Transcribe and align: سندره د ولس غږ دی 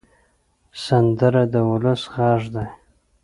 سندره 0.85 1.43
د 1.53 1.55
ولس 1.69 2.01
غږ 2.13 2.41
دی 2.53 2.67